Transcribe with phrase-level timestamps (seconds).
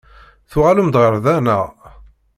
[0.49, 1.65] Tuɣalem-d ɣer da, naɣ?